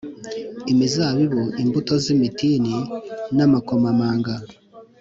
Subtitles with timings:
[0.71, 2.75] imizabibu, imbuto z’imitini
[3.35, 4.33] n’amakomamanga,